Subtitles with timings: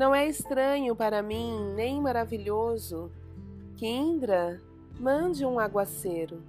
[0.00, 3.12] Não é estranho para mim, nem maravilhoso,
[3.76, 4.58] que Indra
[4.98, 6.42] mande um aguaceiro,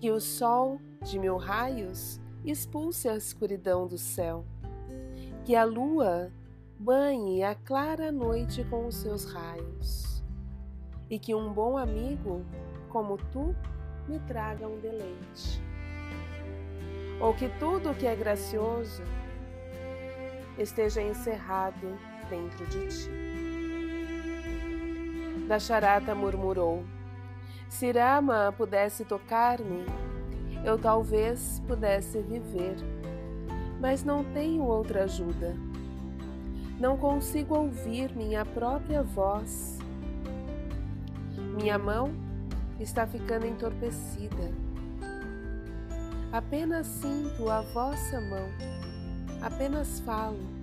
[0.00, 4.46] que o sol de mil raios expulse a escuridão do céu,
[5.44, 6.32] que a lua
[6.78, 10.24] banhe a clara noite com os seus raios,
[11.10, 12.46] e que um bom amigo
[12.88, 13.54] como tu
[14.08, 15.62] me traga um deleite.
[17.20, 19.02] Ou que tudo o que é gracioso
[20.56, 23.10] esteja encerrado dentro de ti.
[25.48, 26.84] Dasharata murmurou:
[27.68, 29.84] Se Rama pudesse tocar-me,
[30.64, 32.76] eu talvez pudesse viver,
[33.80, 35.56] mas não tenho outra ajuda.
[36.78, 39.78] Não consigo ouvir minha própria voz.
[41.56, 42.12] Minha mão
[42.78, 44.52] está ficando entorpecida.
[46.30, 48.48] Apenas sinto a vossa mão,
[49.42, 50.57] apenas falo.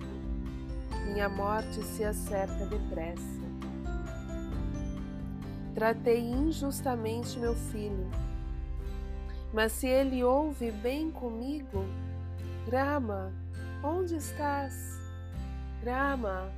[1.06, 3.46] Minha morte se acerca depressa.
[5.74, 8.10] Tratei injustamente meu filho,
[9.52, 11.84] mas se ele ouve bem comigo,
[12.70, 13.32] Rama,
[13.82, 14.98] onde estás?
[15.84, 16.50] Rama.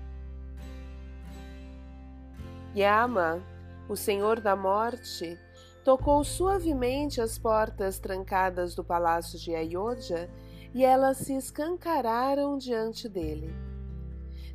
[2.75, 3.43] Yama,
[3.89, 5.39] o Senhor da Morte,
[5.85, 10.31] tocou suavemente as portas trancadas do palácio de Ayodhya
[10.75, 13.68] e elas se escancararam diante dele.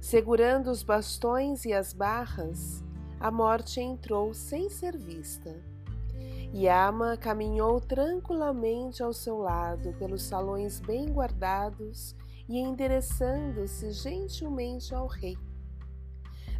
[0.03, 2.83] Segurando os bastões e as barras,
[3.21, 5.63] a morte entrou sem ser vista.
[6.53, 12.17] Yama caminhou tranquilamente ao seu lado pelos salões bem guardados
[12.49, 15.37] e endereçando-se gentilmente ao rei,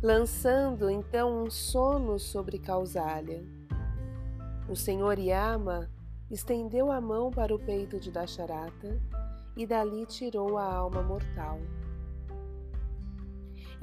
[0.02, 3.46] lançando então um sono sobre Causália.
[4.70, 5.92] O senhor Yama
[6.32, 9.02] estendeu a mão para o peito de Dasharata
[9.58, 11.60] e dali tirou a alma mortal.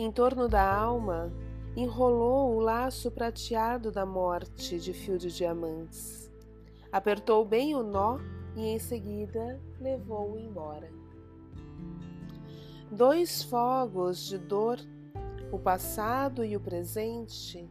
[0.02, 1.30] Em torno da alma,
[1.76, 6.32] enrolou o laço prateado da morte de fio de diamantes.
[6.90, 8.18] Apertou bem o nó
[8.56, 10.90] e em seguida levou-o embora.
[12.90, 14.78] Dois fogos de dor,
[15.52, 17.68] o passado e o presente,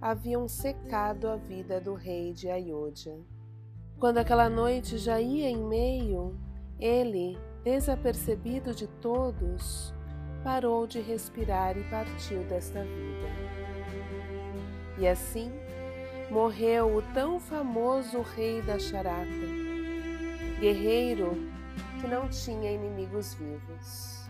[0.00, 3.18] haviam secado a vida do rei de Ayodhya.
[3.98, 6.38] Quando aquela noite já ia em meio,
[6.78, 9.92] ele, desapercebido de todos,
[10.42, 13.28] parou de respirar e partiu desta vida.
[14.98, 15.52] E assim
[16.30, 19.26] morreu o tão famoso rei da Charata,
[20.60, 21.32] guerreiro
[22.00, 24.28] que não tinha inimigos vivos.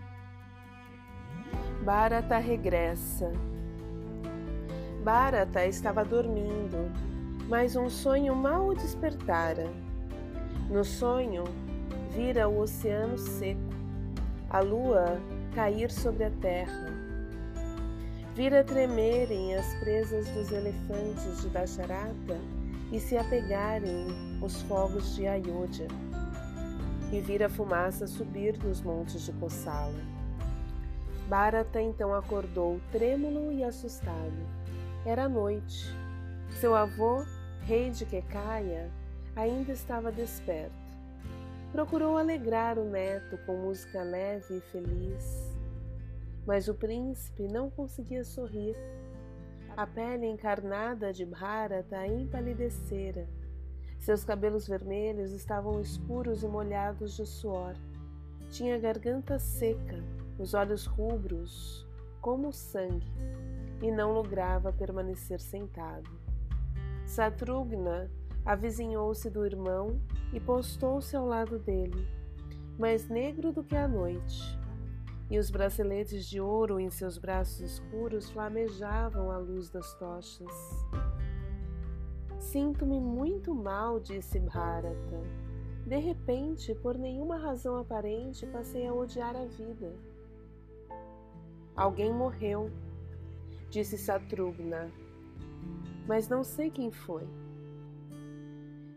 [1.82, 3.32] Bharata regressa
[5.02, 6.88] Bharata estava dormindo,
[7.48, 9.68] mas um sonho mal o despertara.
[10.70, 11.42] No sonho,
[12.10, 13.60] vira o oceano seco,
[14.48, 15.20] a lua
[15.54, 16.92] cair sobre a terra.
[18.34, 22.38] Vira tremerem as presas dos elefantes de Dasharata
[22.90, 24.06] e se apegarem
[24.42, 25.88] os fogos de Ayodhya.
[27.12, 30.00] E vira a fumaça subir dos montes de Kosala.
[31.28, 34.62] Bharata então acordou trêmulo e assustado
[35.04, 35.92] era noite.
[36.60, 37.24] Seu avô,
[37.62, 38.88] rei de Quecaia,
[39.34, 40.81] ainda estava desperto.
[41.72, 45.56] Procurou alegrar o neto com música leve e feliz.
[46.46, 48.76] Mas o príncipe não conseguia sorrir.
[49.74, 53.26] A pele encarnada de Bharata empalidecera.
[53.98, 57.74] Seus cabelos vermelhos estavam escuros e molhados de suor.
[58.50, 59.96] Tinha a garganta seca,
[60.38, 61.86] os olhos rubros,
[62.20, 63.10] como sangue
[63.80, 66.10] e não lograva permanecer sentado.
[67.06, 68.10] Satrugna
[68.44, 70.00] avizinhou-se do irmão
[70.32, 72.06] e postou-se ao lado dele,
[72.78, 74.58] mais negro do que a noite,
[75.30, 80.52] e os braceletes de ouro em seus braços escuros flamejavam à luz das tochas.
[82.38, 85.20] Sinto-me muito mal, disse Bharata.
[85.86, 89.94] De repente, por nenhuma razão aparente, passei a odiar a vida.
[91.74, 92.70] Alguém morreu,
[93.70, 94.90] disse Satrugna,
[96.06, 97.26] mas não sei quem foi.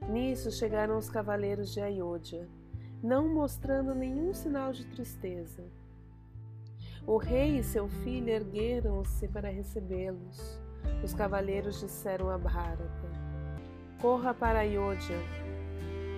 [0.09, 2.47] Nisso chegaram os cavaleiros de Ayodhya,
[3.01, 5.63] não mostrando nenhum sinal de tristeza.
[7.07, 10.59] O rei e seu filho ergueram-se para recebê-los.
[11.03, 13.11] Os cavaleiros disseram a Bharata:
[14.01, 15.17] Corra para Ayodhya.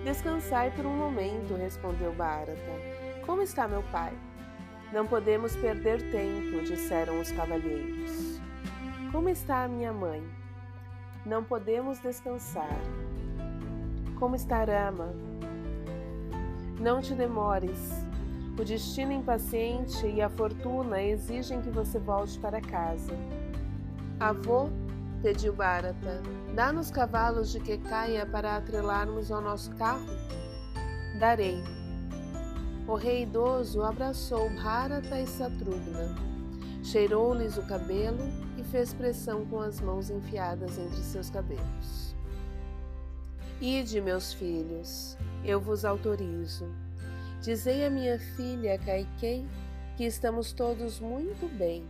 [0.04, 2.56] Descansai por um momento, respondeu Bharata.
[3.24, 4.16] Como está meu pai?
[4.92, 8.40] Não podemos perder tempo, disseram os cavalheiros.
[9.12, 10.22] Como está a minha mãe?
[11.26, 12.80] Não podemos descansar.
[14.18, 15.14] Como está Rama?
[16.80, 18.04] Não te demores.
[18.58, 23.12] O destino impaciente e a fortuna exigem que você volte para casa.
[24.18, 24.70] Avô,
[25.22, 26.20] pediu Bharata,
[26.52, 30.06] dá-nos cavalos de caia para atrelarmos ao nosso carro?
[31.20, 31.62] Darei.
[32.88, 36.16] O rei idoso abraçou Bharata e Satrugna,
[36.82, 38.18] cheirou-lhes o cabelo
[38.56, 42.07] e fez pressão com as mãos enfiadas entre seus cabelos.
[43.60, 46.72] Ide, meus filhos, eu vos autorizo.
[47.42, 49.44] Dizei à minha filha Kaikei
[49.96, 51.84] que estamos todos muito bem.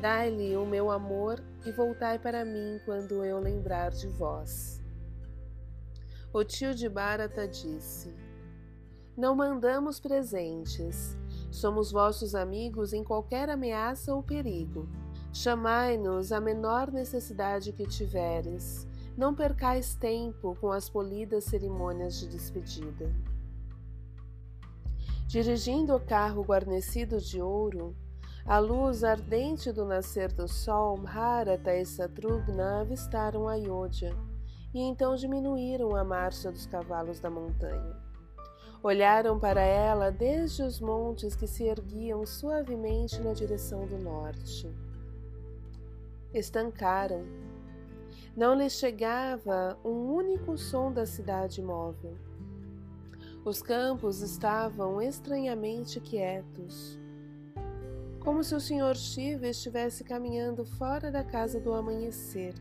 [0.00, 4.82] Dai-lhe o meu amor e voltai para mim quando eu lembrar de vós.
[6.32, 8.12] O tio de Bharata disse:
[9.16, 11.16] Não mandamos presentes.
[11.48, 14.88] Somos vossos amigos em qualquer ameaça ou perigo.
[15.32, 23.12] Chamai-nos a menor necessidade que tiveres não percais tempo com as polidas cerimônias de despedida.
[25.26, 27.96] Dirigindo o carro guarnecido de ouro,
[28.46, 34.14] a luz ardente do nascer do sol, Bharata e Satrugna avistaram Ayodhya
[34.72, 37.96] e então diminuíram a marcha dos cavalos da montanha.
[38.80, 44.72] Olharam para ela desde os montes que se erguiam suavemente na direção do norte.
[46.32, 47.26] Estancaram
[48.36, 52.16] não lhes chegava um único som da cidade móvel.
[53.44, 56.98] Os campos estavam estranhamente quietos,
[58.20, 58.94] como se o Sr.
[58.94, 62.54] Shiva estivesse caminhando fora da casa do amanhecer,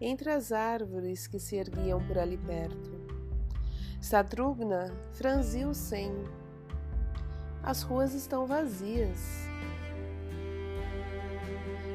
[0.00, 2.92] entre as árvores que se erguiam por ali perto.
[4.00, 6.28] Sadrugna franziu senho.
[7.62, 9.48] As ruas estão vazias.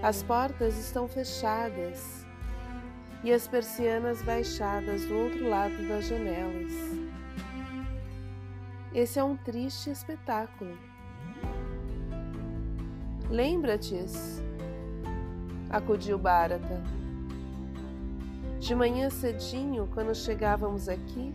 [0.02, 2.19] As portas estão fechadas
[3.24, 6.72] e as persianas baixadas do outro lado das janelas.
[8.94, 10.78] Esse é um triste espetáculo.
[13.30, 14.04] Lembra-te,
[15.70, 16.82] acudiu Bharata.
[18.60, 21.34] De manhã cedinho, quando chegávamos aqui,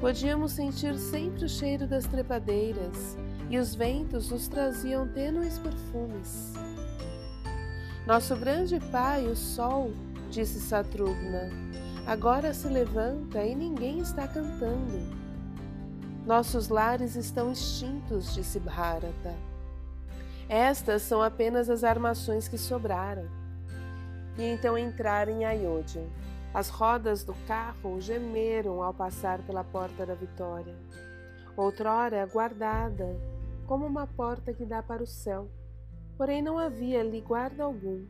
[0.00, 3.18] podíamos sentir sempre o cheiro das trepadeiras
[3.50, 6.54] e os ventos nos traziam tênues perfumes.
[8.06, 9.90] Nosso grande pai, o sol,
[10.30, 11.50] disse Satrugna.
[12.06, 15.26] Agora se levanta e ninguém está cantando.
[16.24, 19.34] Nossos lares estão extintos, disse Bharata.
[20.48, 23.28] Estas são apenas as armações que sobraram.
[24.38, 26.06] E então entraram em Ayodhya.
[26.54, 30.74] As rodas do carro gemeram ao passar pela porta da vitória,
[31.56, 33.14] outrora guardada,
[33.66, 35.50] como uma porta que dá para o céu.
[36.16, 38.06] Porém, não havia ali guarda algum.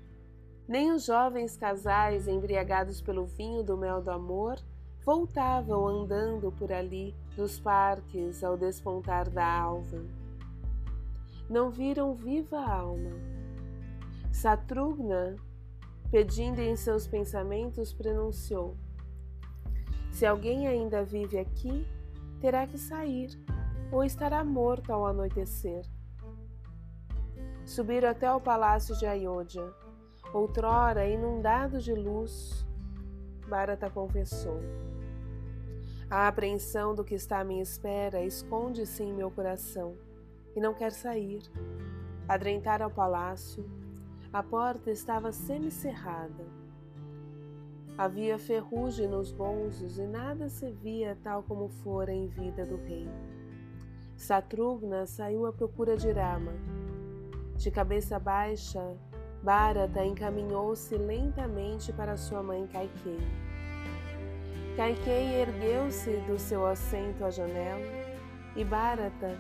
[0.69, 4.59] Nem os jovens casais, embriagados pelo vinho do mel do amor,
[5.05, 10.05] voltavam andando por ali dos parques ao despontar da alva.
[11.49, 13.13] Não viram viva alma.
[14.33, 15.37] Satrugna,
[16.11, 18.77] pedindo em seus pensamentos, pronunciou:
[20.11, 21.87] Se alguém ainda vive aqui,
[22.41, 23.31] terá que sair,
[23.93, 25.85] ou estará morto ao anoitecer.
[27.65, 29.86] Subiram até o palácio de Ayodhya
[30.33, 32.67] outrora inundado de luz,
[33.49, 34.61] Bharata confessou.
[36.11, 39.97] A apreensão do que está à minha espera esconde-se em meu coração
[40.55, 41.43] e não quer sair.
[42.29, 43.69] Adrentara ao palácio,
[44.33, 46.45] a porta estava semicerrada.
[47.99, 53.09] Havia ferrugem nos gonzos e nada se via tal como fora em vida do rei.
[54.17, 56.53] Satrugna saiu à procura de Rama.
[57.57, 58.97] De cabeça baixa,
[59.47, 63.21] Bharata encaminhou-se lentamente para sua mãe Kaikei.
[64.77, 67.87] Kaikei ergueu-se do seu assento à janela
[68.57, 69.39] e Bharata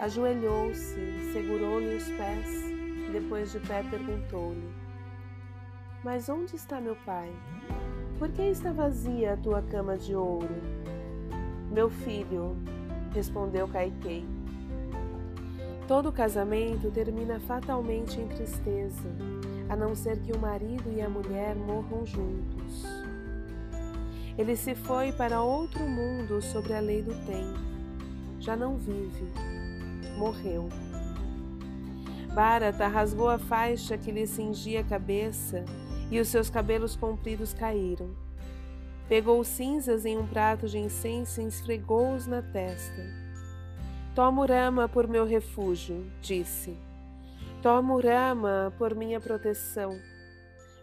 [0.00, 2.64] ajoelhou-se, segurou-lhe os pés
[3.12, 4.74] depois de pé perguntou-lhe:
[6.02, 7.32] Mas onde está meu pai?
[8.18, 10.56] Por que está vazia a tua cama de ouro?
[11.70, 12.56] Meu filho,
[13.12, 14.26] respondeu Kaikei.
[15.86, 19.06] Todo casamento termina fatalmente em tristeza,
[19.68, 22.84] a não ser que o marido e a mulher morram juntos.
[24.36, 27.58] Ele se foi para outro mundo sobre a lei do tempo.
[28.40, 29.26] Já não vive.
[30.18, 30.68] Morreu.
[32.34, 35.64] Bharata rasgou a faixa que lhe cingia a cabeça
[36.10, 38.10] e os seus cabelos compridos caíram.
[39.08, 43.24] Pegou cinzas em um prato de incenso e esfregou-os na testa
[44.14, 46.78] Tomo Rama por meu refúgio, disse.
[47.64, 49.98] Tomo Rama por minha proteção.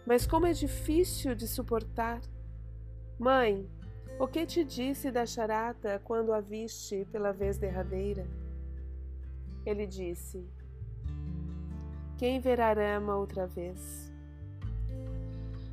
[0.04, 2.20] Mas como é difícil de suportar.
[3.16, 3.70] Mãe,
[4.18, 8.26] o que te disse da charata quando a viste pela vez derradeira?
[9.64, 10.44] Ele disse:
[12.18, 14.12] Quem verá Rama outra vez?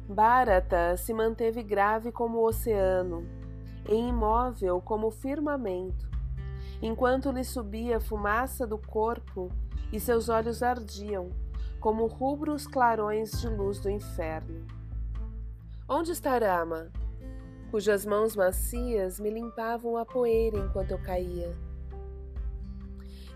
[0.07, 3.27] Bharata se manteve grave como o oceano,
[3.89, 6.07] e imóvel como o firmamento,
[6.79, 9.51] enquanto lhe subia a fumaça do corpo
[9.91, 11.31] e seus olhos ardiam
[11.79, 14.67] como rubros clarões de luz do inferno.
[15.87, 16.91] Onde está Rama?
[17.71, 21.55] Cujas mãos macias me limpavam a poeira enquanto eu caía.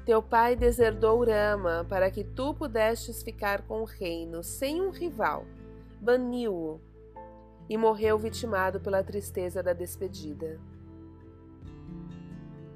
[0.06, 5.46] Teu pai deserdou Rama para que tu pudestes ficar com o reino sem um rival
[6.04, 6.82] baniu-o
[7.70, 10.60] e morreu vitimado pela tristeza da despedida.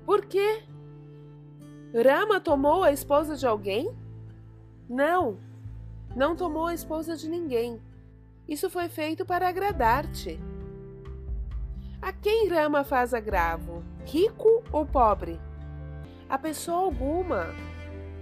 [0.06, 0.64] Por quê?
[1.94, 3.92] Rama tomou a esposa de alguém?
[4.90, 5.38] Não,
[6.16, 7.82] não tomou a esposa de ninguém.
[8.48, 10.40] Isso foi feito para agradar-te.
[12.02, 15.40] A quem Rama faz agravo, rico ou pobre?
[16.30, 17.48] A pessoa alguma.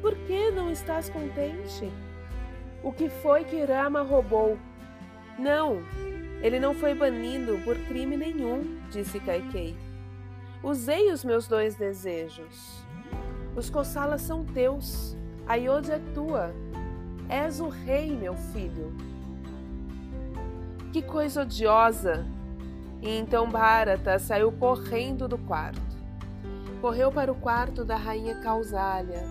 [0.01, 1.91] Por que não estás contente?
[2.83, 4.57] O que foi que Rama roubou
[5.37, 5.83] não,
[6.41, 9.75] ele não foi banido por crime nenhum, disse Kaikei.
[10.63, 12.84] Usei os meus dois desejos.
[13.55, 15.15] Os Kossalas são teus,
[15.47, 16.51] a Yodha é tua.
[17.29, 18.93] És o rei, meu filho.
[20.91, 22.25] Que coisa odiosa!
[23.01, 25.81] E então Bharata saiu correndo do quarto.
[26.81, 29.23] Correu para o quarto da rainha Kausalya.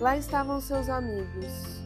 [0.00, 1.82] Lá estavam seus amigos.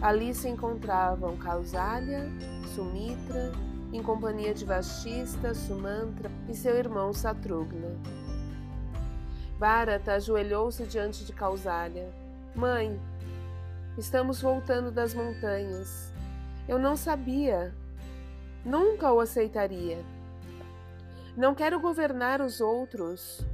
[0.00, 2.28] Ali se encontravam Kausalya,
[2.74, 3.52] Sumitra,
[3.92, 7.98] em companhia de Vashista, Sumantra e seu irmão Satrugna.
[9.60, 12.10] Bharata ajoelhou-se diante de Kausalya.
[12.54, 12.98] Mãe,
[13.98, 16.10] estamos voltando das montanhas.
[16.66, 17.70] Eu não sabia.
[18.64, 20.02] Nunca o aceitaria.
[21.36, 23.46] Não quero governar os outros.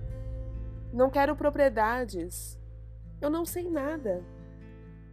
[0.92, 2.56] Não quero propriedades.
[3.20, 4.22] Eu não sei nada.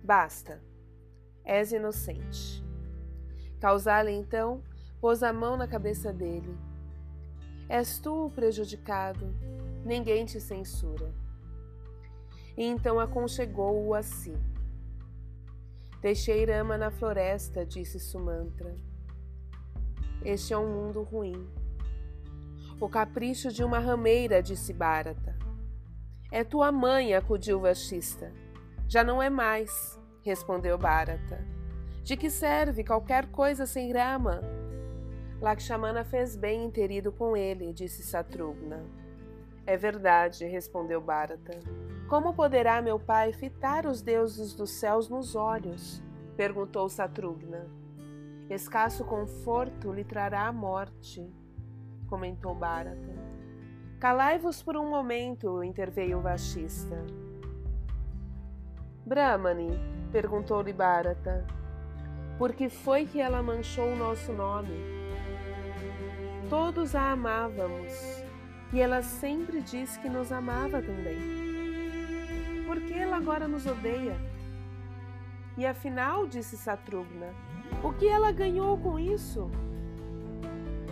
[0.04, 0.62] Basta.
[1.44, 2.64] És inocente.
[3.60, 4.62] Causale então
[5.02, 6.56] pôs a mão na cabeça dele.
[7.68, 9.34] És tu o prejudicado,
[9.84, 11.14] ninguém te censura.
[12.58, 14.36] E então aconchegou-o a si.
[16.02, 18.76] Deixei Rama na floresta, disse Sumantra.
[20.24, 21.48] Este é um mundo ruim.
[22.80, 25.38] O capricho de uma rameira, disse Bharata.
[26.32, 28.32] É tua mãe, acudiu Vashista.
[28.88, 31.46] Já não é mais respondeu Bharata.
[32.04, 34.42] De que serve qualquer coisa sem Rama?
[35.42, 39.03] Lakshmana fez bem em ter ido com ele, disse Satrugna.
[39.66, 41.58] É verdade, respondeu Bharata.
[42.10, 46.04] Como poderá meu pai fitar os deuses dos céus nos olhos?
[46.36, 47.68] perguntou Satrugna.
[48.50, 51.26] Escasso conforto lhe trará a morte,
[52.08, 53.16] comentou Bharata.
[54.00, 57.06] Calai-vos por um momento, interveio o Vashista.
[59.06, 59.80] Brahmani,
[60.12, 61.48] perguntou-lhe Bharata.
[62.38, 64.76] Por que foi que ela manchou o nosso nome?
[66.50, 68.23] Todos a amávamos
[68.74, 71.18] e ela sempre disse que nos amava também.
[72.66, 74.18] Por que ela agora nos odeia?
[75.56, 77.28] E afinal, disse Satrugna,
[77.84, 79.50] o que ela ganhou com isso?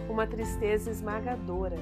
[0.08, 1.78] Uma tristeza esmagadora.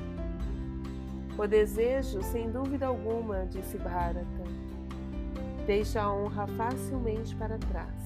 [1.37, 4.59] O desejo, sem dúvida alguma, disse Bharata
[5.69, 8.03] deixa a honra facilmente para trás.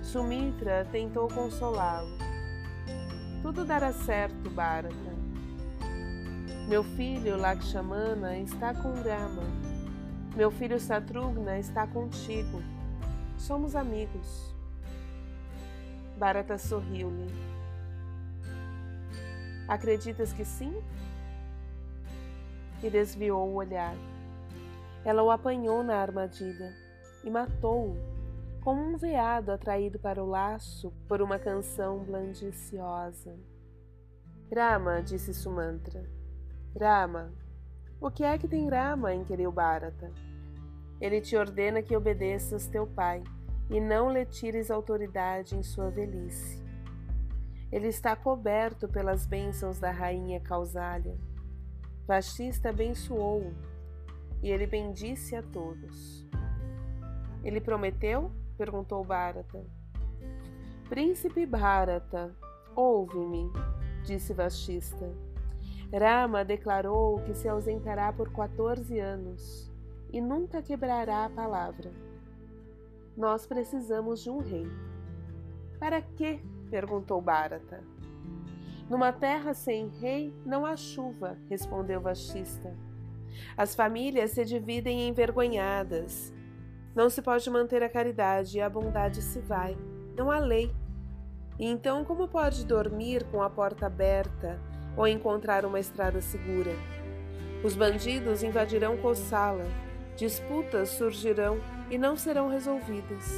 [0.00, 2.16] Sumitra tentou consolá-lo.
[3.46, 5.14] Tudo dará certo, Bharata.
[6.66, 9.44] Meu filho Lakshmana está com Rama.
[10.34, 12.60] Meu filho Satrugna está contigo.
[13.38, 14.52] Somos amigos.
[16.18, 17.32] Bharata sorriu-lhe.
[19.68, 20.82] Acreditas que sim?
[22.82, 23.94] E desviou o olhar.
[25.04, 26.74] Ela o apanhou na armadilha
[27.22, 27.96] e matou-o,
[28.66, 33.38] como um veado atraído para o laço por uma canção blandiciosa.
[34.52, 36.04] Rama, disse Sumantra.
[36.76, 37.32] Rama,
[38.00, 39.14] o que é que tem Rama?
[39.14, 40.10] inquiriu Bharata.
[41.00, 43.22] Ele te ordena que obedeças teu pai
[43.70, 46.60] e não lhe tires autoridade em sua velhice.
[47.70, 51.16] Ele está coberto pelas bênçãos da rainha Causália.
[52.04, 53.54] Vashista abençoou-o
[54.42, 56.26] e ele bendisse a todos.
[57.44, 58.32] Ele prometeu?
[58.56, 59.64] Perguntou Bharata.
[60.88, 62.34] Príncipe Bharata,
[62.74, 63.50] ouve-me,
[64.04, 65.12] disse Vashista.
[65.92, 69.70] Rama declarou que se ausentará por 14 anos
[70.12, 71.92] e nunca quebrará a palavra.
[73.16, 74.66] Nós precisamos de um rei.
[75.78, 76.40] Para quê?
[76.70, 77.82] perguntou Bharata.
[78.88, 82.76] Numa terra sem rei não há chuva, respondeu Vashista.
[83.56, 86.32] As famílias se dividem envergonhadas.
[86.96, 89.76] Não se pode manter a caridade e a bondade se vai.
[90.16, 90.74] Não há lei.
[91.58, 94.58] E então, como pode dormir com a porta aberta
[94.96, 96.72] ou encontrar uma estrada segura?
[97.62, 99.66] Os bandidos invadirão Kossala,
[100.16, 101.60] disputas surgirão
[101.90, 103.30] e não serão resolvidas.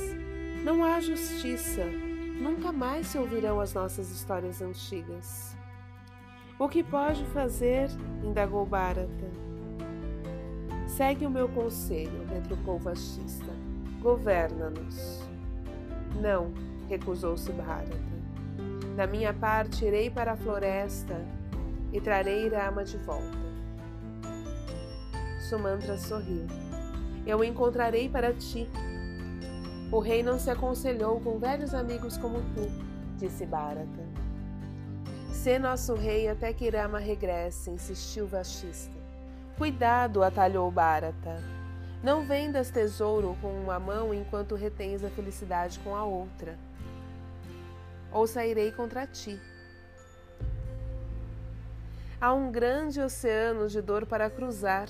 [0.63, 5.57] Não há justiça, nunca mais se ouvirão as nossas histórias antigas.
[6.61, 7.89] O que pode fazer?
[8.23, 9.48] indagou Bharata.
[10.89, 13.53] Segue o meu conselho, retrucou o Vashista.
[14.01, 15.23] Governa-nos.
[16.21, 16.53] Não,
[16.89, 17.97] recusou-se Bharata.
[18.97, 21.25] Da minha parte, irei para a floresta
[21.93, 23.39] e trarei Rama de volta.
[25.49, 26.47] Sumantra sorriu.
[27.25, 28.67] Eu o encontrarei para ti.
[29.93, 32.67] O rei não se aconselhou com velhos amigos como tu,
[33.19, 34.09] disse Bharata.
[35.31, 38.98] Sê nosso rei até que Rama regresse, insistiu Vashista.
[39.59, 41.43] Cuidado, atalhou Bharata.
[42.01, 46.57] Não vendas tesouro com uma mão enquanto retens a felicidade com a outra.
[48.13, 49.37] Ou sairei contra ti.
[52.21, 54.89] Há um grande oceano de dor para cruzar,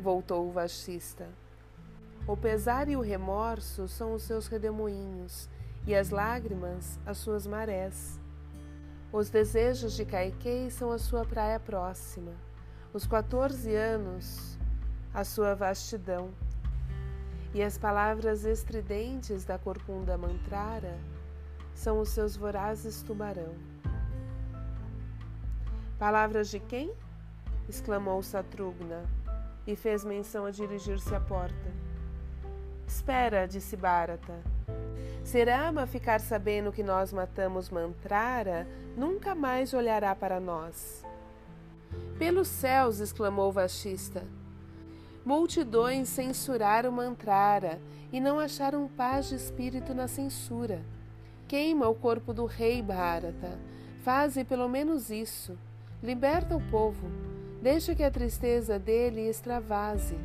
[0.00, 1.28] voltou o Vashista.
[2.26, 5.46] O pesar e o remorso são os seus redemoinhos,
[5.86, 8.18] e as lágrimas as suas marés.
[9.12, 12.32] Os desejos de Caiquei são a sua praia próxima,
[12.96, 14.58] os 14 anos,
[15.12, 16.30] a sua vastidão,
[17.52, 20.98] e as palavras estridentes da corcunda mantrara
[21.74, 23.54] são os seus vorazes tubarão.
[25.98, 26.90] Palavras de quem?
[27.68, 29.04] exclamou Satrugna
[29.66, 31.70] e fez menção a dirigir-se à porta.
[32.86, 34.40] Espera, disse Bharata.
[35.22, 41.04] Se Rama ficar sabendo que nós matamos Mantrara, nunca mais olhará para nós.
[42.18, 44.24] Pelos céus, exclamou Vashista.
[45.22, 47.78] Multidões censuraram Mantrara
[48.10, 50.82] e não acharam paz de espírito na censura.
[51.46, 53.60] Queima o corpo do rei Bharata.
[54.02, 55.58] Faze pelo menos isso.
[56.02, 57.06] Liberta o povo.
[57.60, 60.16] Deixa que a tristeza dele extravase.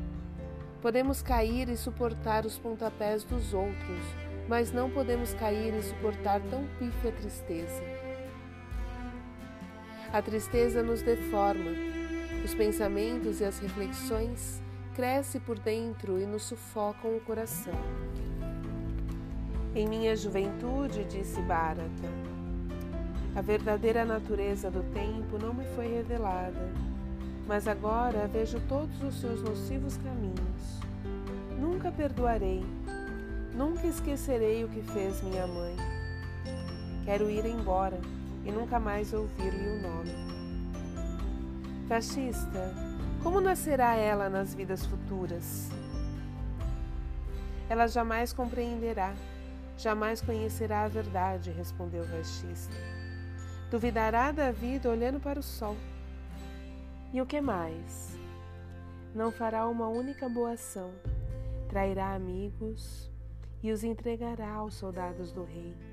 [0.81, 4.01] Podemos cair e suportar os pontapés dos outros,
[4.47, 7.90] mas não podemos cair e suportar tão pífia tristeza.
[10.13, 11.71] A tristeza nos deforma,
[12.43, 14.61] os pensamentos e as reflexões
[14.93, 17.73] crescem por dentro e nos sufocam o coração.
[19.73, 22.09] Em minha juventude, disse Bharata,
[23.35, 26.91] a verdadeira natureza do tempo não me foi revelada
[27.51, 30.79] mas agora vejo todos os seus nocivos caminhos.
[31.59, 32.63] Nunca perdoarei,
[33.53, 35.75] nunca esquecerei o que fez minha mãe.
[37.03, 37.99] Quero ir embora
[38.45, 40.11] e nunca mais ouvir-lhe o nome.
[41.87, 42.73] Fascista,
[43.21, 45.69] como nascerá ela nas vidas futuras?
[47.69, 49.13] Ela jamais compreenderá,
[49.77, 52.75] jamais conhecerá a verdade, respondeu o fascista.
[53.69, 55.77] Duvidará da vida olhando para o sol
[57.13, 58.17] e o que mais?
[59.13, 60.91] Não fará uma única boa ação,
[61.67, 63.11] trairá amigos
[63.61, 65.90] e os entregará aos soldados do rei.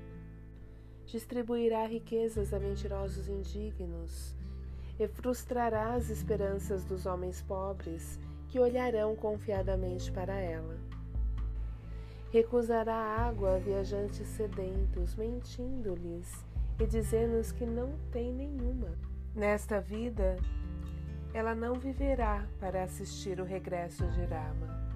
[1.11, 4.35] Distribuirá riquezas a mentirosos indignos
[4.99, 10.77] e frustrará as esperanças dos homens pobres que olharão confiadamente para ela.
[12.31, 16.45] Recusará água a viajantes sedentos, mentindo-lhes
[16.79, 18.95] e dizendo-lhes que não tem nenhuma.
[19.33, 20.35] Nesta vida,
[21.33, 24.93] ela não viverá para assistir o regresso de Rama.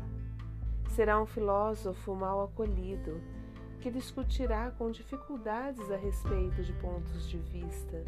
[0.90, 3.20] Será um filósofo mal acolhido
[3.84, 8.02] que discutirá com dificuldades a respeito de pontos de vista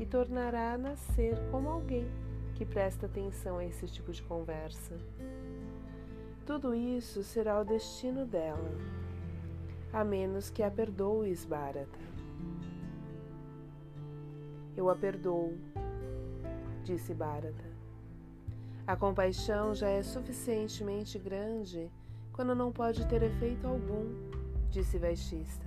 [0.00, 2.08] e tornará a nascer como alguém
[2.54, 4.96] que presta atenção a esse tipo de conversa.
[6.46, 8.70] Tudo isso será o destino dela,
[9.92, 11.98] a menos que a perdoes, Bharata.
[14.74, 15.58] Eu a perdoo,
[16.82, 17.68] disse Bharata.
[18.86, 21.90] A compaixão já é suficientemente grande
[22.32, 24.37] quando não pode ter efeito algum,
[24.70, 25.66] disse Vaishista.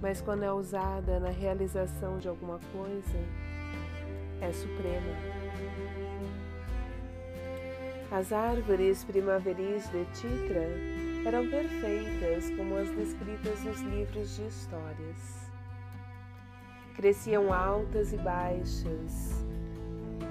[0.00, 3.18] Mas quando é usada na realização de alguma coisa,
[4.40, 5.36] é suprema.
[8.10, 10.68] As árvores primaveris de Titra
[11.24, 15.50] eram perfeitas como as descritas nos livros de histórias.
[16.94, 19.44] Cresciam altas e baixas,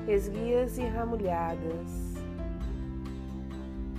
[0.08, 2.16] esguias e ramulhadas,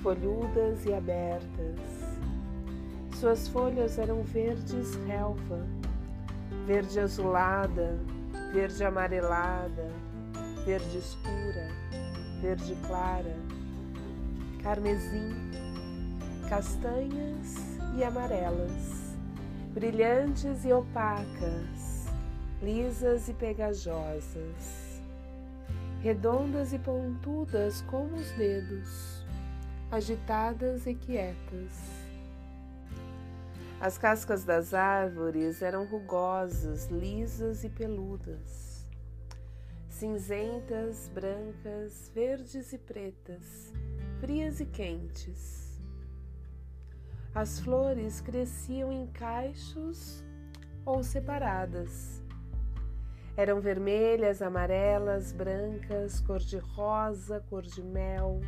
[0.03, 1.96] folhudas e abertas.
[3.19, 5.67] Suas folhas eram verdes relva,
[6.67, 7.99] verde azulada,
[8.53, 9.91] verde amarelada,
[10.67, 11.67] verde escura,
[12.43, 13.35] verde clara,
[14.63, 15.31] carmesim,
[16.47, 17.57] castanhas
[17.97, 19.17] e amarelas,
[19.73, 22.05] brilhantes e opacas,
[22.61, 25.01] lisas e pegajosas,
[26.03, 29.25] redondas e pontudas como os dedos,
[29.91, 32.06] agitadas e quietas.
[33.79, 38.87] As cascas das árvores eram rugosas, lisas e peludas,
[39.91, 43.71] cinzentas, brancas, verdes e pretas,
[44.19, 45.79] frias e quentes.
[47.35, 50.25] As flores cresciam em cachos
[50.87, 52.23] ou separadas.
[53.37, 58.41] Eram vermelhas, amarelas, brancas, cor-de-rosa, cor-de-mel,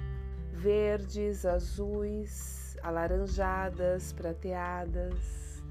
[0.54, 5.62] verdes, azuis, alaranjadas, prateadas,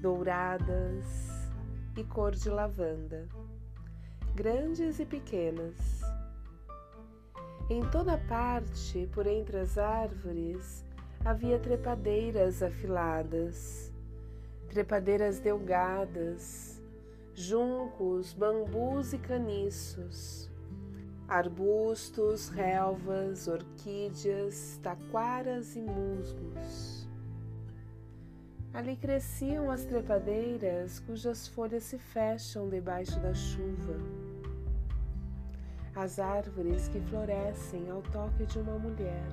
[0.00, 1.04] douradas
[1.96, 3.28] e cor de lavanda,
[4.34, 5.74] grandes e pequenas.
[7.70, 10.84] Em toda parte, por entre as árvores,
[11.24, 13.92] havia trepadeiras afiladas,
[14.68, 16.82] trepadeiras delgadas,
[17.34, 20.47] juncos, bambus e caniços
[21.28, 27.06] arbustos, relvas, orquídeas, taquaras e musgos.
[28.72, 33.94] Ali cresciam as trepadeiras cujas folhas se fecham debaixo da chuva.
[35.94, 39.26] As árvores que florescem ao toque de uma mulher.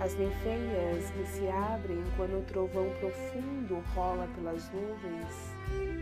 [0.00, 6.01] As ninféias que se abrem quando o trovão profundo rola pelas nuvens,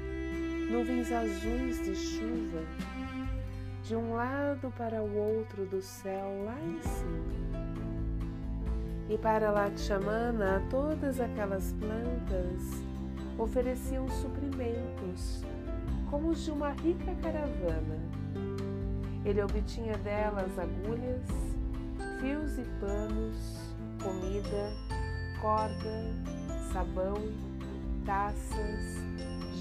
[0.70, 2.62] nuvens azuis de chuva
[3.82, 7.60] de um lado para o outro do céu lá em cima.
[9.08, 12.84] E para Lakshmana, todas aquelas plantas
[13.36, 15.42] ofereciam suprimentos,
[16.08, 17.98] como os de uma rica caravana.
[19.24, 21.26] Ele obtinha delas agulhas,
[22.20, 24.72] fios e panos, comida,
[25.40, 26.14] corda,
[26.72, 27.16] sabão,
[28.06, 28.99] taças,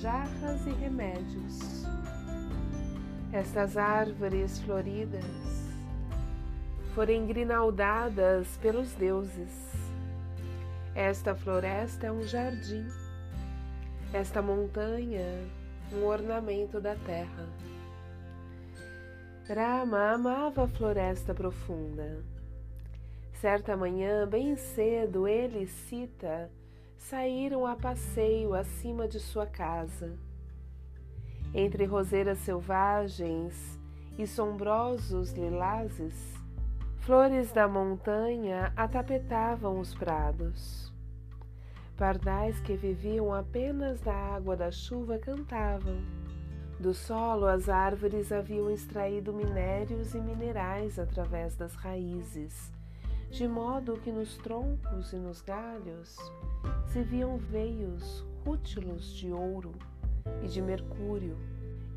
[0.02, 1.84] jarras e remédios.
[3.34, 5.26] Estas árvores floridas
[6.96, 9.70] foram engrinaldadas pelos deuses.
[10.96, 12.88] Esta floresta é um jardim,
[14.14, 15.46] esta montanha,
[15.94, 17.48] um ornamento da terra.
[19.48, 22.24] Rama amava a floresta profunda.
[23.34, 26.50] Certa manhã, bem cedo, ele Sita
[27.00, 30.16] saíram a passeio acima de sua casa
[31.54, 33.80] entre roseiras selvagens
[34.18, 36.14] e sombrosos lilazes,
[37.00, 40.94] flores da montanha atapetavam os prados.
[41.98, 45.98] Pardais que viviam apenas da água da chuva cantavam.
[46.80, 52.72] Do solo, as árvores haviam extraído minérios e minerais através das raízes,
[53.30, 56.18] de modo que nos troncos e nos galhos
[56.88, 59.74] se viam veios rútilos de ouro
[60.44, 61.38] e de mercúrio,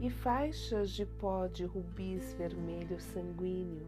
[0.01, 3.87] e faixas de pó de rubis vermelho sanguíneo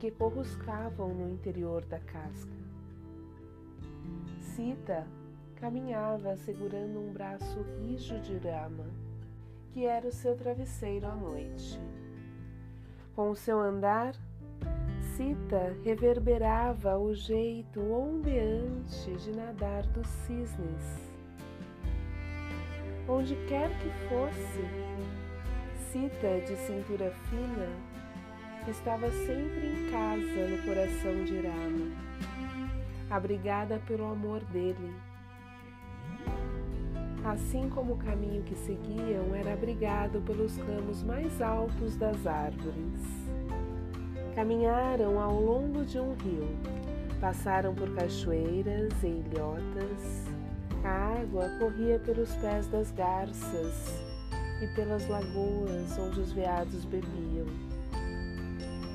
[0.00, 2.56] que corruscavam no interior da casca.
[4.40, 5.06] Sita
[5.56, 8.86] caminhava segurando um braço rijo de Rama,
[9.72, 11.78] que era o seu travesseiro à noite.
[13.14, 14.14] Com o seu andar,
[15.20, 21.12] Sita reverberava o jeito ondeante de nadar dos cisnes
[23.06, 24.64] onde quer que fosse.
[25.92, 27.68] Cita de cintura fina
[28.66, 31.92] estava sempre em casa no coração de Rama,
[33.10, 34.94] abrigada pelo amor dele.
[37.26, 43.19] Assim como o caminho que seguiam era abrigado pelos ramos mais altos das árvores.
[44.34, 46.48] Caminharam ao longo de um rio,
[47.20, 50.28] passaram por cachoeiras e ilhotas,
[50.84, 54.02] a água corria pelos pés das garças
[54.62, 57.46] e pelas lagoas onde os veados bebiam.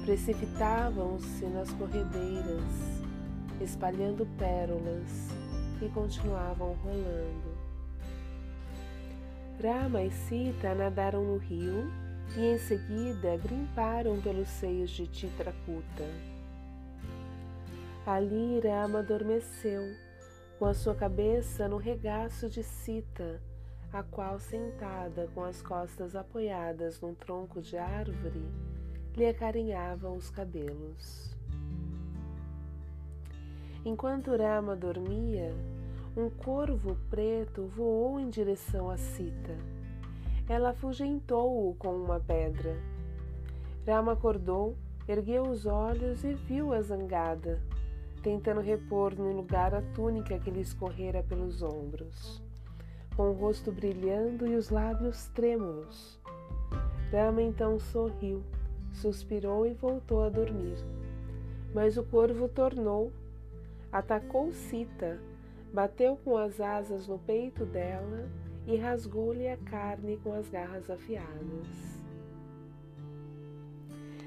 [0.06, 3.04] Precipitavam-se nas corredeiras,
[3.60, 5.30] espalhando pérolas
[5.82, 7.56] e continuavam rolando.
[9.62, 11.92] Rama e Sita nadaram no rio
[12.36, 16.04] e em seguida grimparam pelos seios de Titrakuta.
[18.06, 19.82] Ali Rama adormeceu
[20.60, 23.42] com a sua cabeça no regaço de Sita,
[23.92, 28.46] a qual, sentada com as costas apoiadas num tronco de árvore,
[29.16, 31.36] lhe acarinhava os cabelos.
[33.84, 35.54] Enquanto Rama dormia,
[36.18, 39.75] um corvo preto voou em direção a Sita.
[40.48, 42.78] Ela afugentou-o com uma pedra.
[43.86, 44.76] Rama acordou,
[45.08, 47.60] ergueu os olhos e viu a zangada,
[48.22, 52.44] tentando repor no lugar a túnica que lhe escorrera pelos ombros,
[53.16, 56.20] com o rosto brilhando e os lábios trêmulos.
[57.12, 58.44] Rama então sorriu,
[58.94, 60.78] suspirou e voltou a dormir.
[61.74, 63.12] Mas o corvo tornou,
[63.92, 65.20] atacou Sita,
[65.74, 68.30] bateu com as asas no peito dela
[68.68, 71.96] e rasgou-lhe a carne com as garras afiadas.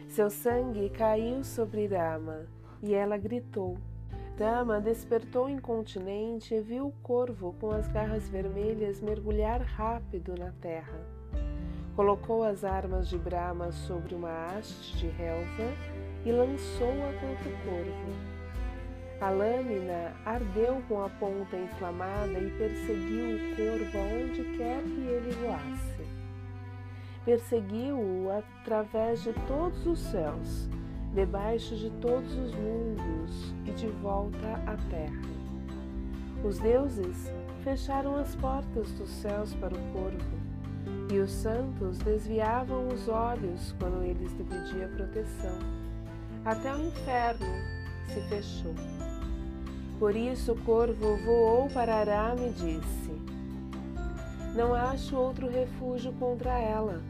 [0.09, 2.47] Seu sangue caiu sobre Rama
[2.83, 3.79] e ela gritou.
[4.39, 11.01] Rama despertou incontinente e viu o corvo com as garras vermelhas mergulhar rápido na terra.
[11.97, 15.73] Colocou as armas de Brahma sobre uma haste de relva
[16.25, 18.28] e lançou-a contra o corvo.
[19.21, 25.33] A lâmina ardeu com a ponta inflamada e perseguiu o corvo aonde quer que ele
[25.43, 26.19] voasse
[27.29, 30.67] perseguiu-o através de todos os céus,
[31.13, 35.29] debaixo de todos os mundos e de volta à terra.
[36.43, 37.31] Os deuses
[37.63, 40.39] fecharam as portas dos céus para o corvo,
[41.13, 45.59] e os santos desviavam os olhos quando eles lhe pedia proteção.
[46.47, 47.47] Até o inferno
[48.07, 49.08] se fechou.
[49.99, 53.11] Por isso o corvo voou para Arama e disse:
[54.55, 57.03] Não acho outro refúgio contra ela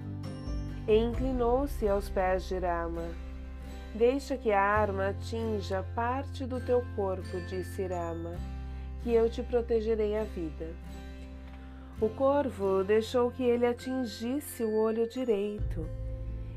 [0.89, 3.07] e inclinou-se aos pés de Rama.
[3.95, 8.37] Deixa que a arma atinja parte do teu corpo, disse Rama,
[9.03, 10.75] que eu te protegerei a vida.
[12.01, 15.87] O corvo deixou que ele atingisse o olho direito,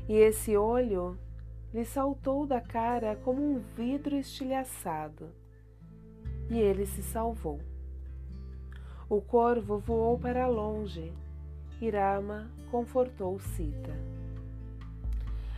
[0.08, 1.18] e esse olho
[1.74, 5.30] lhe saltou da cara como um vidro estilhaçado,
[6.52, 7.58] e ele se salvou.
[9.08, 11.10] O corvo voou para longe,
[11.80, 13.96] e Rama confortou Sita.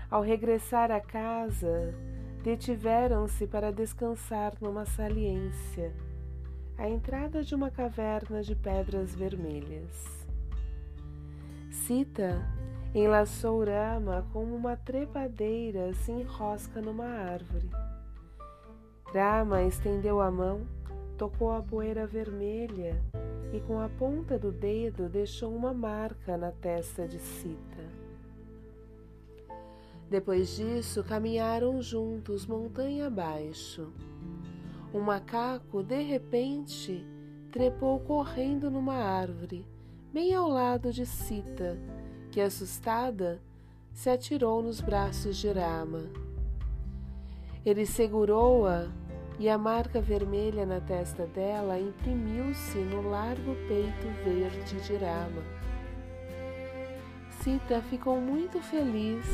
[0.09, 1.93] Ao regressar à casa,
[2.45, 5.93] detiveram-se para descansar numa saliência,
[6.79, 10.25] à entrada de uma caverna de pedras vermelhas.
[11.73, 12.41] Sita
[12.95, 17.69] enlaçou Rama como uma trepadeira se enrosca numa árvore.
[19.13, 20.67] Rama estendeu a mão,
[21.17, 23.01] tocou a poeira vermelha
[23.53, 27.85] e com a ponta do dedo deixou uma marca na testa de Sita.
[30.11, 33.93] Depois disso, caminharam juntos montanha abaixo.
[34.93, 37.07] Um macaco, de repente,
[37.51, 39.65] trepou correndo numa árvore,
[40.13, 41.79] bem ao lado de Sita,
[42.31, 43.41] que, assustada,
[43.93, 46.11] se atirou nos braços de Rama.
[47.65, 48.89] Ele segurou-a
[49.39, 55.43] e a marca vermelha na testa dela imprimiu-se no largo peito verde de Rama.
[57.41, 59.27] Sita ficou muito feliz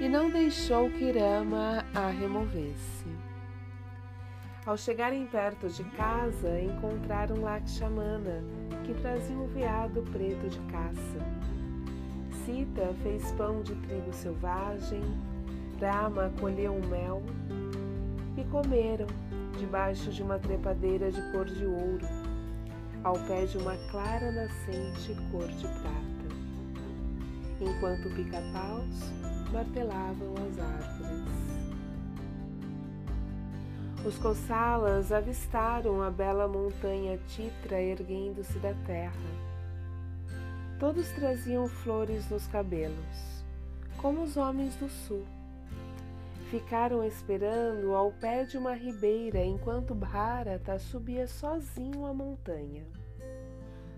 [0.00, 3.06] e não deixou que Rama a removesse.
[4.66, 8.44] Ao chegarem perto de casa, encontraram Lakshmana,
[8.84, 11.18] que trazia um veado preto de caça.
[12.44, 15.02] Sita fez pão de trigo selvagem,
[15.80, 17.22] Rama colheu mel
[18.40, 19.06] e comeram
[19.58, 22.06] debaixo de uma trepadeira de cor de ouro,
[23.04, 26.10] ao pé de uma clara nascente cor de prata.
[27.60, 29.12] Enquanto pica-paus
[29.52, 31.50] martelavam as árvores.
[34.06, 39.12] Os Kossalas avistaram a bela montanha Titra erguendo-se da terra.
[40.78, 43.44] Todos traziam flores nos cabelos,
[43.98, 45.26] como os homens do sul.
[46.50, 52.84] Ficaram esperando ao pé de uma ribeira enquanto Bharata subia sozinho a montanha.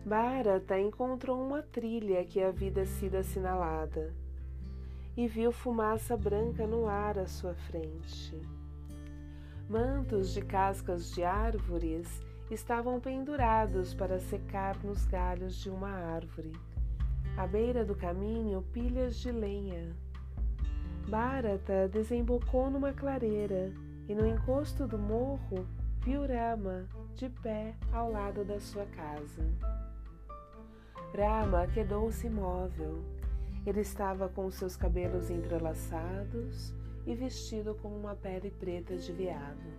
[0.05, 4.13] Bharata encontrou uma trilha que havia sido assinalada
[5.17, 8.39] e viu fumaça branca no ar à sua frente.
[9.67, 16.53] Mantos de cascas de árvores estavam pendurados para secar nos galhos de uma árvore.
[17.35, 19.97] À beira do caminho, pilhas de lenha.
[21.09, 23.73] Bharata desembocou numa clareira
[24.09, 25.67] e no encosto do morro
[26.01, 29.43] viu Rama de pé ao lado da sua casa.
[31.15, 33.03] Rama quedou-se imóvel
[33.65, 36.75] ele estava com seus cabelos entrelaçados
[37.07, 39.71] e vestido com uma pele preta de veado.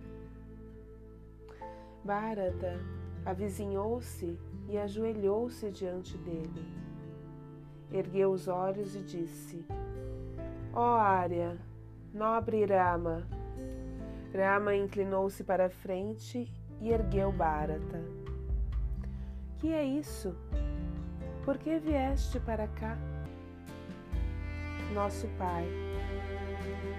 [2.02, 2.80] Bharata
[3.26, 6.64] avizinhou-se e ajoelhou-se diante dele.
[7.92, 9.64] Ergueu os olhos e disse:
[10.74, 13.26] Ó oh, nobre Rama.
[14.34, 18.02] Rama inclinou-se para a frente e ergueu Bharata.
[19.58, 20.36] Que é isso?
[21.44, 22.98] Por que vieste para cá?
[24.94, 25.66] nosso Pai,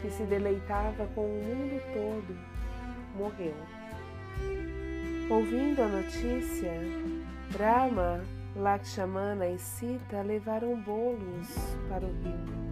[0.02, 2.38] que se deleitava com o mundo todo,
[3.16, 3.56] morreu.
[5.30, 6.74] Ouvindo a notícia,
[7.58, 8.22] Rama,
[8.56, 11.56] Lakshmana e Sita levaram bolos
[11.90, 12.64] para o rio.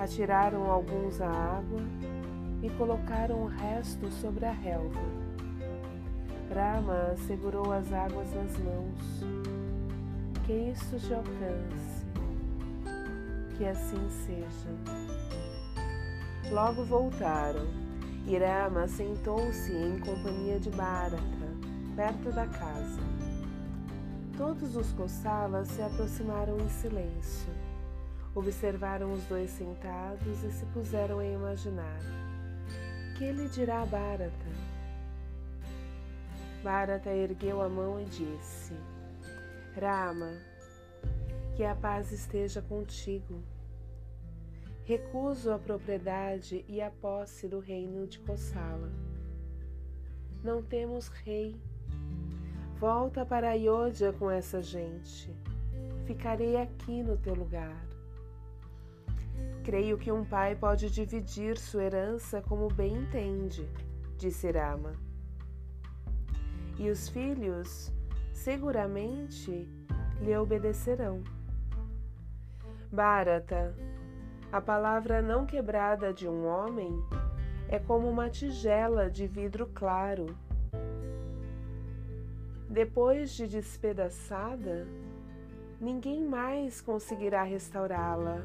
[0.00, 1.82] Atiraram alguns à água
[2.62, 4.98] e colocaram o resto sobre a relva.
[6.48, 9.24] Rama segurou as águas nas mãos.
[10.46, 12.06] Que isto te alcance,
[13.58, 14.70] que assim seja.
[16.50, 17.66] Logo voltaram
[18.26, 21.20] e Rama sentou-se em companhia de Bharata,
[21.94, 23.02] perto da casa.
[24.38, 27.69] Todos os Kossalas se aproximaram em silêncio.
[28.34, 31.98] Observaram os dois sentados e se puseram a imaginar.
[33.18, 34.30] Que ele dirá Bharata?
[36.62, 38.72] Bharata ergueu a mão e disse:
[39.74, 40.32] Rama,
[41.56, 43.42] que a paz esteja contigo.
[44.84, 48.90] Recuso a propriedade e a posse do reino de Kosala.
[50.42, 51.60] Não temos rei.
[52.78, 55.30] Volta para Ayodhya com essa gente.
[56.06, 57.89] Ficarei aqui no teu lugar.
[59.64, 63.68] Creio que um pai pode dividir sua herança como bem entende,
[64.16, 64.94] disse Rama.
[66.78, 67.92] E os filhos
[68.32, 69.68] seguramente
[70.20, 71.22] lhe obedecerão.
[72.90, 73.74] Bharata,
[74.50, 76.90] a palavra não quebrada de um homem
[77.68, 80.26] é como uma tigela de vidro claro.
[82.68, 84.88] Depois de despedaçada,
[85.80, 88.42] ninguém mais conseguirá restaurá-la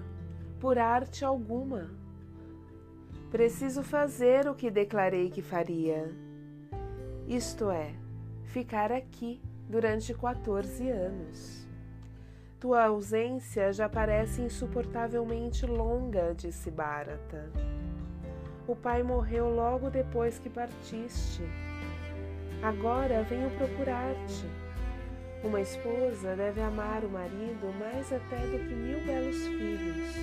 [0.59, 1.89] por arte alguma.
[3.31, 6.13] Preciso fazer o que declarei que faria,
[7.27, 7.95] isto é,
[8.43, 11.67] ficar aqui durante 14 anos.
[12.59, 17.51] Tua ausência já parece insuportavelmente longa, disse Bharata.
[18.67, 21.41] O pai morreu logo depois que partiste.
[22.61, 24.64] Agora venho procurar-te.
[25.45, 30.15] Uma esposa deve amar o marido mais até do que mil belos filhos.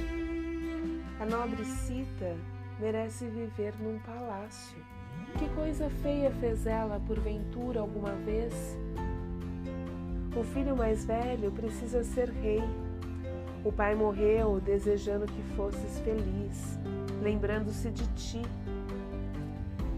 [1.21, 2.37] A nobre Cita
[2.81, 4.77] merece viver num palácio.
[5.39, 8.53] Que coisa feia fez ela, porventura, alguma vez?
[10.37, 12.63] O filho mais velho precisa ser rei.
[13.65, 16.81] O pai morreu desejando que fosses feliz,
[17.23, 18.43] lembrando-se de ti.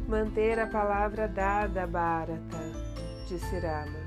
[0.06, 2.58] Manter a palavra dada, Bharata,
[3.26, 4.03] disse Rama.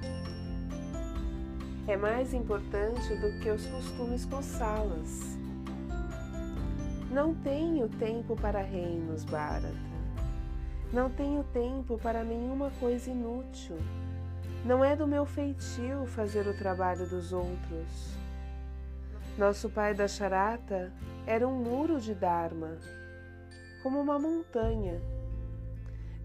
[1.88, 5.38] É mais importante do que os costumes coçá-las.
[7.10, 9.74] Não tenho tempo para reinos, Bharata.
[10.92, 13.78] Não tenho tempo para nenhuma coisa inútil.
[14.66, 18.18] Não é do meu feitio fazer o trabalho dos outros.
[19.38, 20.92] Nosso pai da Charata
[21.26, 22.78] era um muro de Dharma,
[23.82, 25.02] como uma montanha.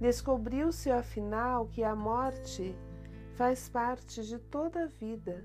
[0.00, 2.74] Descobriu-se afinal que a morte
[3.36, 5.44] faz parte de toda a vida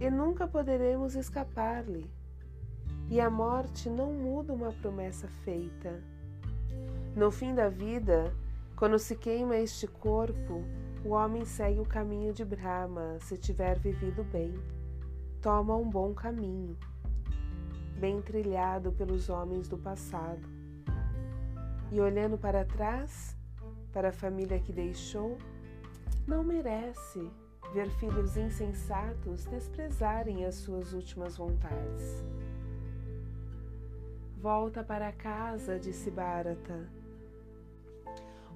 [0.00, 2.10] e nunca poderemos escapar-lhe.
[3.08, 6.02] E a morte não muda uma promessa feita.
[7.14, 8.34] No fim da vida,
[8.76, 10.64] quando se queima este corpo,
[11.04, 14.54] o homem segue o caminho de Brahma se tiver vivido bem.
[15.40, 16.76] Toma um bom caminho,
[17.98, 20.46] bem trilhado pelos homens do passado.
[21.92, 23.36] E olhando para trás,
[23.92, 25.38] para a família que deixou,
[26.26, 27.30] não merece
[27.76, 32.24] ver filhos insensatos desprezarem as suas últimas vontades.
[34.40, 36.88] Volta para casa, disse Bharata.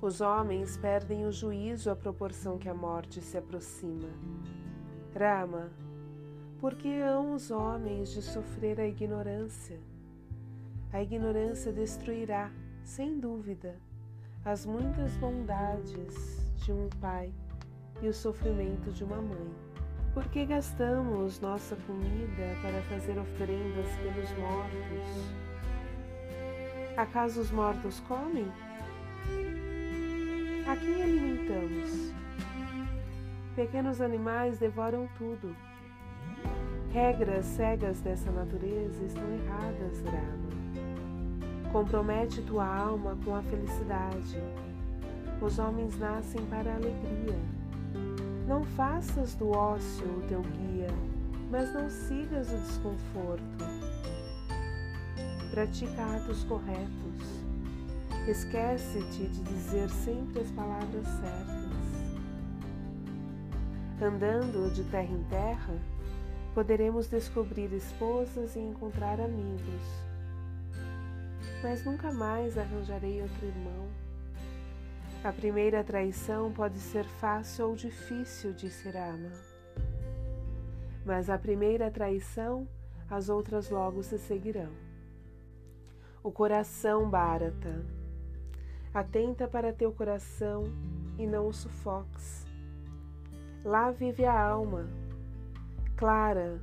[0.00, 4.08] Os homens perdem o juízo à proporção que a morte se aproxima.
[5.14, 5.70] Rama,
[6.58, 9.78] por que hão os homens de sofrer a ignorância?
[10.90, 12.50] A ignorância destruirá,
[12.82, 13.76] sem dúvida,
[14.46, 17.30] as muitas bondades de um pai
[18.02, 19.50] e o sofrimento de uma mãe.
[20.14, 25.40] Por que gastamos nossa comida para fazer oferendas pelos mortos?
[26.96, 28.50] Acaso os mortos comem?
[30.66, 32.12] A quem alimentamos?
[33.54, 35.54] Pequenos animais devoram tudo.
[36.92, 40.50] Regras cegas dessa natureza estão erradas, Rama.
[41.70, 44.42] Compromete tua alma com a felicidade.
[45.40, 47.59] Os homens nascem para a alegria.
[48.50, 50.88] Não faças do ócio o teu guia,
[51.52, 53.64] mas não sigas o desconforto
[55.52, 57.44] pratica atos corretos.
[58.26, 61.70] Esquece-te de dizer sempre as palavras certas.
[64.02, 65.78] Andando de terra em terra,
[66.52, 70.10] poderemos descobrir esposas e encontrar amigos.
[71.62, 73.89] mas nunca mais arranjarei outro irmão.
[75.22, 79.30] A primeira traição pode ser fácil ou difícil, disse Rama.
[81.04, 82.66] Mas a primeira traição,
[83.10, 84.72] as outras logo se seguirão.
[86.22, 87.84] O coração, Bharata.
[88.94, 90.64] Atenta para teu coração
[91.18, 92.46] e não o sufoques.
[93.62, 94.88] Lá vive a alma,
[95.98, 96.58] clara,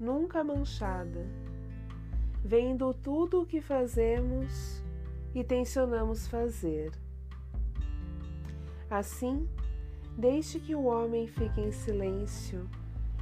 [0.00, 1.24] nunca manchada,
[2.44, 4.82] vendo tudo o que fazemos
[5.32, 7.03] e tensionamos fazer.
[8.94, 9.48] Assim,
[10.16, 12.70] deixe que o homem fique em silêncio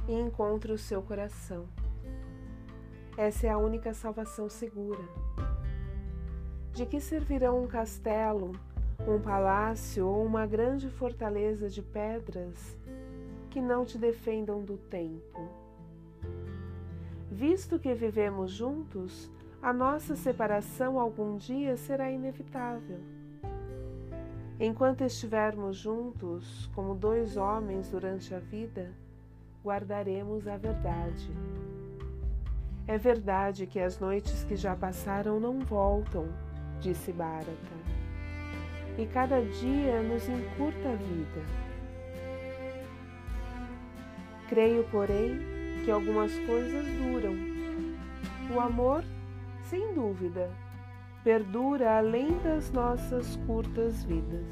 [0.07, 1.65] e encontre o seu coração.
[3.17, 5.01] Essa é a única salvação segura.
[6.73, 8.51] De que servirão um castelo,
[8.99, 12.77] um palácio ou uma grande fortaleza de pedras
[13.49, 15.49] que não te defendam do tempo.
[17.31, 19.27] Visto que vivemos juntos,
[19.59, 23.12] a nossa separação algum dia será inevitável.
[24.59, 28.91] Enquanto estivermos juntos, como dois homens durante a vida,
[29.63, 31.31] guardaremos a verdade.
[32.87, 36.27] É verdade que as noites que já passaram não voltam,
[36.79, 37.47] disse Bharata,
[38.97, 41.41] e cada dia nos encurta a vida.
[44.49, 45.39] Creio, porém,
[45.83, 47.33] que algumas coisas duram.
[48.53, 49.03] O amor,
[49.63, 50.51] sem dúvida,
[51.23, 54.45] perdura além das nossas curtas vidas.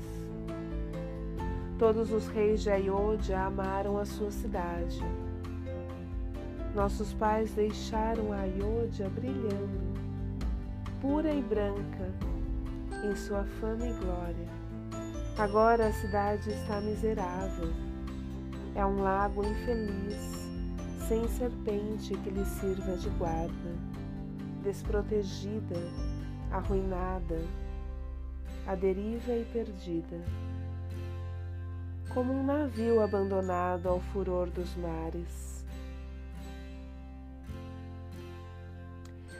[1.77, 5.01] Todos os reis de Ayodhya amaram a sua cidade.
[6.75, 9.81] Nossos pais deixaram a Ayodhya brilhando,
[11.01, 12.13] pura e branca,
[13.03, 14.47] em sua fama e glória.
[15.37, 17.69] Agora a cidade está miserável
[18.75, 20.49] é um lago infeliz,
[21.07, 23.75] sem serpente que lhe sirva de guarda,
[24.63, 25.75] desprotegida,
[26.51, 27.39] arruinada,
[28.67, 30.21] à deriva e perdida.
[32.13, 35.65] Como um navio abandonado ao furor dos mares.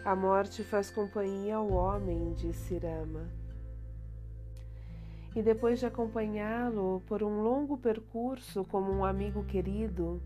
[0.03, 3.41] A morte faz companhia ao homem, disse Rama
[5.35, 10.21] e depois de acompanhá-lo por um longo percurso como um amigo querido,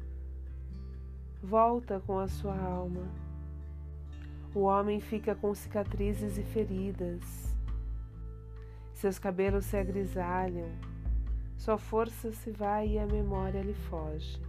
[1.43, 3.24] volta com a sua alma.
[4.55, 7.21] O homem fica com cicatrizes e feridas.
[8.93, 10.69] Seus cabelos se agrisalham,
[11.57, 14.41] sua força se vai e a memória lhe foge.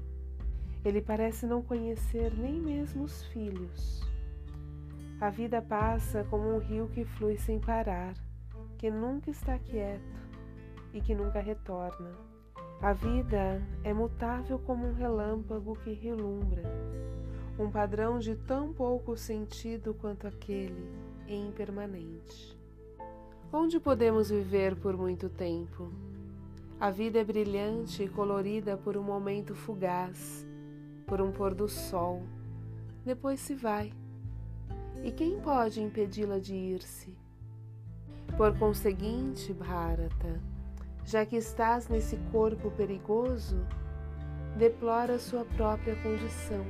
[0.84, 4.00] Ele parece não conhecer nem mesmo os filhos.
[5.20, 8.14] A vida passa como um rio que flui sem parar,
[8.78, 10.22] que nunca está quieto
[10.94, 12.12] e que nunca retorna.
[12.80, 16.62] A vida é mutável como um relâmpago que relumbra,
[17.58, 20.90] um padrão de tão pouco sentido quanto aquele
[21.26, 22.56] e impermanente.
[23.52, 25.90] Onde podemos viver por muito tempo?
[26.78, 30.46] A vida é brilhante e colorida por um momento fugaz,
[31.06, 32.22] por um pôr do sol.
[33.04, 33.92] Depois se vai.
[35.02, 37.16] E quem pode impedi-la de ir-se?
[38.36, 40.42] Por conseguinte, Bharata,
[41.04, 43.56] já que estás nesse corpo perigoso,
[44.58, 46.66] deplora sua própria condição.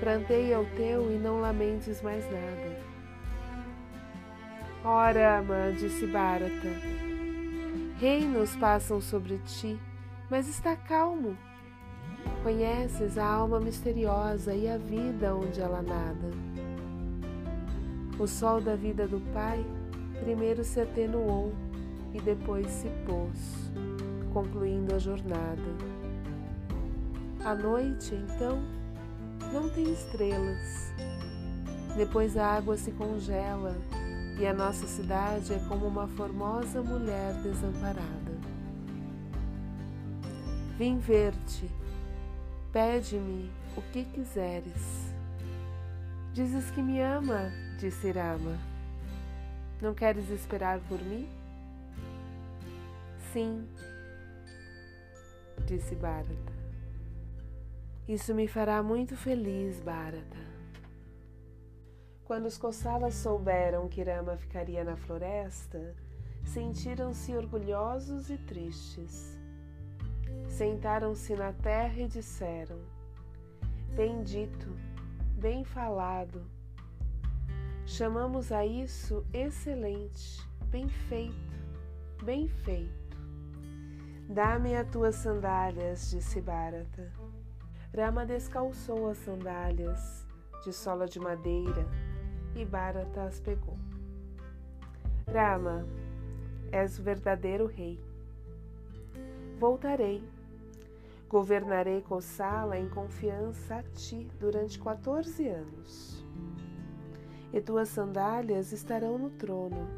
[0.00, 2.98] Pranteia o teu e não lamentes mais nada.
[4.84, 6.68] Ora, ama, disse Bharata,
[7.98, 9.78] reinos passam sobre ti,
[10.30, 11.36] mas está calmo.
[12.42, 16.30] Conheces a alma misteriosa e a vida onde ela nada.
[18.18, 19.64] O sol da vida do Pai
[20.20, 21.52] primeiro se atenuou
[22.14, 23.72] e depois se pôs,
[24.32, 25.62] concluindo a jornada.
[27.44, 28.60] A noite, então,
[29.52, 30.92] não tem estrelas.
[31.96, 33.76] Depois a água se congela
[34.38, 38.38] e a nossa cidade é como uma formosa mulher desamparada.
[40.76, 41.68] Vim ver-te,
[42.72, 45.12] pede-me o que quiseres.
[46.32, 48.56] Dizes que me ama, disse Rama.
[49.80, 51.28] Não queres esperar por mim?
[53.32, 53.68] Sim,
[55.66, 56.57] disse Bharata.
[58.08, 60.38] Isso me fará muito feliz, Bharata.
[62.24, 65.94] Quando os Kossalas souberam que Rama ficaria na floresta,
[66.42, 69.38] sentiram-se orgulhosos e tristes.
[70.48, 72.78] Sentaram-se na terra e disseram:
[73.94, 74.74] Bendito,
[75.34, 76.46] bem falado.
[77.84, 80.40] Chamamos a isso excelente,
[80.70, 81.58] bem feito,
[82.24, 83.18] bem feito.
[84.30, 87.17] Dá-me as tuas sandálias, disse Bharata.
[87.94, 90.26] Rama descalçou as sandálias
[90.64, 91.86] de sola de madeira
[92.54, 93.76] e Bharata as pegou.
[95.32, 95.86] Rama,
[96.70, 97.98] és o verdadeiro rei.
[99.58, 100.22] Voltarei.
[101.28, 106.24] Governarei Kosala em confiança a ti durante 14 anos.
[107.52, 109.88] E tuas sandálias estarão no trono.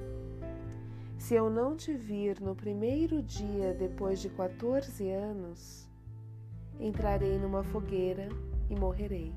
[1.19, 5.90] Se eu não te vir no primeiro dia depois de 14 anos,
[6.81, 8.29] entrarei numa fogueira
[8.69, 9.33] e morrerei.